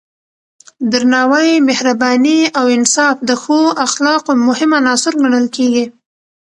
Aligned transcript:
درناوی، 0.91 1.49
مهرباني 1.69 2.39
او 2.59 2.65
انصاف 2.77 3.15
د 3.29 3.31
ښو 3.41 3.59
اخلاقو 3.85 4.31
مهم 4.47 4.71
عناصر 4.79 5.13
ګڼل 5.23 5.45
کېږي. 5.55 5.85